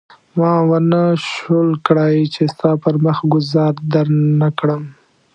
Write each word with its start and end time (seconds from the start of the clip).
ما 0.39 0.53
ونه 0.69 1.03
شول 1.31 1.69
کړای 1.87 2.17
چې 2.33 2.41
ستا 2.53 2.71
پر 2.83 2.93
مخ 3.05 3.17
ګوزار 3.31 3.73
درنه 3.93 4.49
کړم. 4.59 4.83